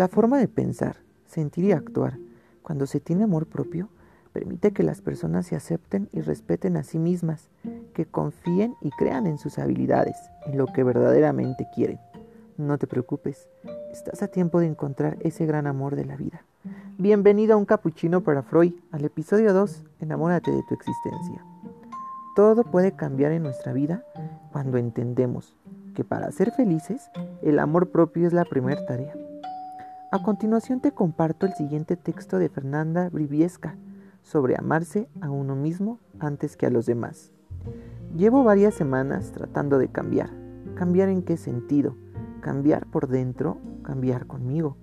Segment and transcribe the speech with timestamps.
[0.00, 2.16] La forma de pensar, sentir y actuar
[2.62, 3.90] cuando se tiene amor propio
[4.32, 7.50] permite que las personas se acepten y respeten a sí mismas,
[7.92, 10.16] que confíen y crean en sus habilidades,
[10.46, 12.00] en lo que verdaderamente quieren.
[12.56, 13.46] No te preocupes,
[13.92, 16.46] estás a tiempo de encontrar ese gran amor de la vida.
[16.96, 21.44] Bienvenido a un capuchino para Freud, al episodio 2, Enamórate de tu existencia.
[22.34, 24.02] Todo puede cambiar en nuestra vida
[24.50, 25.54] cuando entendemos
[25.94, 27.10] que para ser felices,
[27.42, 29.12] el amor propio es la primera tarea.
[30.12, 33.76] A continuación te comparto el siguiente texto de Fernanda Briviesca
[34.22, 37.30] sobre amarse a uno mismo antes que a los demás.
[38.16, 40.30] Llevo varias semanas tratando de cambiar.
[40.74, 41.94] ¿Cambiar en qué sentido?
[42.40, 44.76] Cambiar por dentro, cambiar conmigo.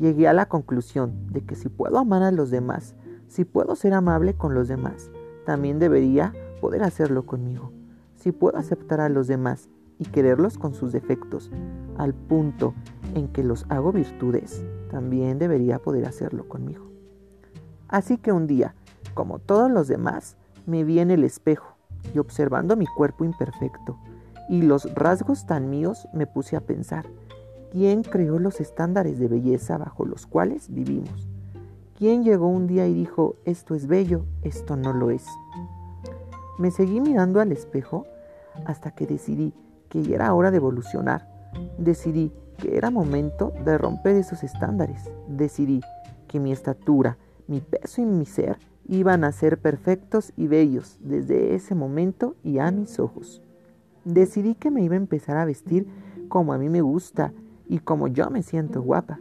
[0.00, 2.96] Llegué a la conclusión de que si puedo amar a los demás,
[3.28, 5.12] si puedo ser amable con los demás,
[5.46, 7.70] también debería poder hacerlo conmigo.
[8.16, 9.68] Si puedo aceptar a los demás
[10.00, 11.50] y quererlos con sus defectos,
[11.98, 12.74] al punto
[13.14, 16.86] en que los hago virtudes, también debería poder hacerlo conmigo.
[17.86, 18.74] Así que un día,
[19.14, 21.76] como todos los demás, me vi en el espejo
[22.14, 23.98] y observando mi cuerpo imperfecto
[24.48, 27.06] y los rasgos tan míos me puse a pensar,
[27.70, 31.28] ¿quién creó los estándares de belleza bajo los cuales vivimos?
[31.98, 35.26] ¿Quién llegó un día y dijo, esto es bello, esto no lo es?
[36.58, 38.06] Me seguí mirando al espejo
[38.64, 39.52] hasta que decidí
[39.90, 41.28] que ya era hora de evolucionar.
[41.76, 45.10] Decidí que era momento de romper esos estándares.
[45.28, 45.82] Decidí
[46.28, 51.54] que mi estatura, mi peso y mi ser iban a ser perfectos y bellos desde
[51.54, 53.42] ese momento y a mis ojos.
[54.04, 55.86] Decidí que me iba a empezar a vestir
[56.28, 57.32] como a mí me gusta
[57.68, 59.20] y como yo me siento guapa,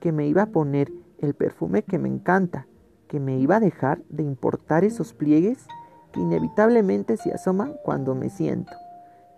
[0.00, 2.66] que me iba a poner el perfume que me encanta,
[3.08, 5.66] que me iba a dejar de importar esos pliegues
[6.12, 8.72] que inevitablemente se asoman cuando me siento,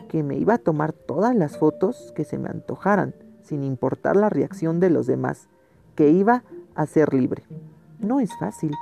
[0.08, 4.28] que me iba a tomar todas las fotos que se me antojaran, sin importar la
[4.28, 5.48] reacción de los demás,
[5.94, 7.44] que iba a ser libre.
[7.98, 8.72] No es fácil.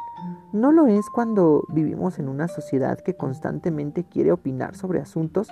[0.52, 5.48] No lo es cuando vivimos en una sociedad que constantemente quiere opinar sobre asuntos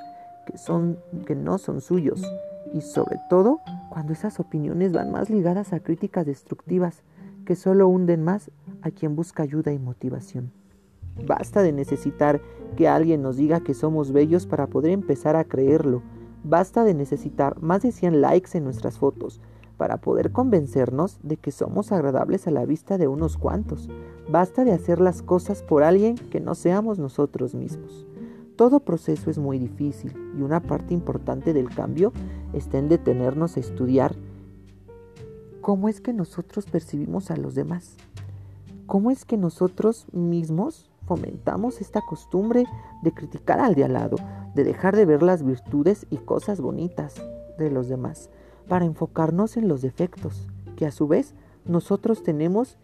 [0.47, 2.23] que, son, que no son suyos
[2.73, 7.03] y sobre todo cuando esas opiniones van más ligadas a críticas destructivas
[7.45, 8.51] que solo hunden más
[8.83, 10.53] a quien busca ayuda y motivación.
[11.27, 12.41] Basta de necesitar
[12.77, 16.03] que alguien nos diga que somos bellos para poder empezar a creerlo.
[16.45, 19.41] Basta de necesitar más de 100 likes en nuestras fotos
[19.77, 23.89] para poder convencernos de que somos agradables a la vista de unos cuantos.
[24.29, 28.07] Basta de hacer las cosas por alguien que no seamos nosotros mismos.
[28.57, 32.13] Todo proceso es muy difícil y una parte importante del cambio
[32.53, 34.15] está en detenernos a estudiar
[35.63, 37.97] cómo es que nosotros percibimos a los demás.
[38.87, 42.67] ¿Cómo es que nosotros mismos fomentamos esta costumbre
[43.03, 44.17] de criticar al de al lado,
[44.55, 47.21] de dejar de ver las virtudes y cosas bonitas
[47.59, 48.31] de los demás,
[48.69, 51.35] para enfocarnos en los defectos, que a su vez
[51.65, 52.79] nosotros tenemos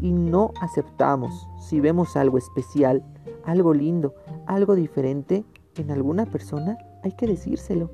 [0.00, 1.46] y no aceptamos.
[1.60, 3.04] Si vemos algo especial,
[3.44, 4.16] algo lindo,
[4.46, 5.44] algo diferente
[5.76, 7.88] en alguna persona, hay que decírselo.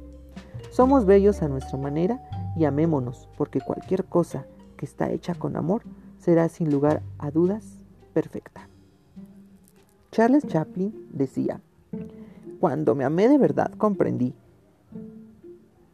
[0.71, 2.27] Somos bellos a nuestra manera
[2.57, 4.47] y amémonos, porque cualquier cosa
[4.79, 5.83] que está hecha con amor
[6.17, 7.85] será sin lugar a dudas
[8.15, 8.71] perfecta.
[10.17, 11.61] Charles Chaplin decía,
[12.59, 14.33] cuando me amé de verdad comprendí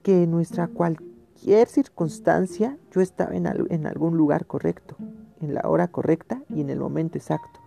[0.05, 4.95] que en nuestra cualquier circunstancia yo estaba en, en algún lugar correcto,
[5.41, 7.59] en la hora correcta y en el momento exacto,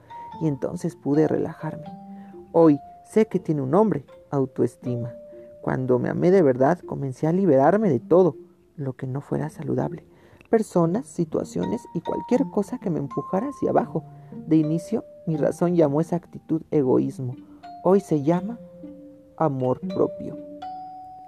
[0.42, 1.88] y entonces pude relajarme.
[2.54, 5.12] Hoy sé que tiene un nombre, autoestima.
[5.62, 8.38] Cuando me amé de verdad comencé a liberarme de todo
[8.78, 10.06] lo que no fuera saludable,
[10.50, 14.04] personas, situaciones y cualquier cosa que me empujara hacia abajo.
[14.48, 17.36] De inicio mi razón llamó esa actitud egoísmo.
[17.84, 18.60] Hoy se llama
[19.38, 20.38] amor propio.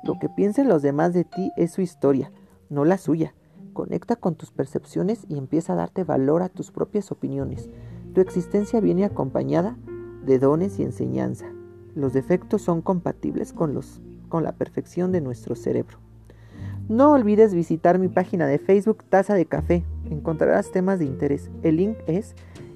[0.04, 2.32] Lo que piensen los demás de ti es su historia,
[2.70, 3.34] no la suya.
[3.74, 7.70] Conecta con tus percepciones y empieza a darte valor a tus propias opiniones.
[8.14, 9.78] Tu existencia viene acompañada
[10.26, 11.46] de dones y enseñanza.
[11.96, 16.00] Los defectos son compatibles con, los, con la perfección de nuestro cerebro.
[16.90, 19.84] No olvides visitar mi página de Facebook Taza de Café.
[20.10, 21.52] Encontrarás temas de interés.
[21.62, 22.34] El link es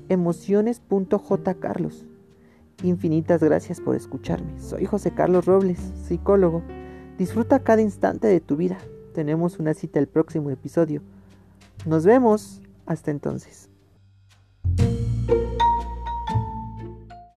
[0.10, 2.06] emociones.jcarlos.
[2.84, 4.60] Infinitas gracias por escucharme.
[4.60, 6.62] Soy José Carlos Robles, psicólogo.
[7.18, 8.80] Disfruta cada instante de tu vida.
[9.14, 11.02] Tenemos una cita el próximo episodio.
[11.86, 12.62] Nos vemos.
[12.86, 13.71] Hasta entonces.